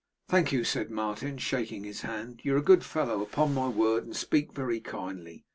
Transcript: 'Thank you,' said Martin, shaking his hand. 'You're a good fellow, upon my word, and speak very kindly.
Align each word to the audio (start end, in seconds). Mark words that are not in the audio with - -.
'Thank 0.29 0.51
you,' 0.51 0.63
said 0.63 0.89
Martin, 0.89 1.37
shaking 1.37 1.83
his 1.83 2.01
hand. 2.01 2.39
'You're 2.41 2.57
a 2.57 2.63
good 2.63 2.83
fellow, 2.83 3.21
upon 3.21 3.53
my 3.53 3.67
word, 3.67 4.03
and 4.03 4.15
speak 4.15 4.51
very 4.51 4.79
kindly. 4.79 5.45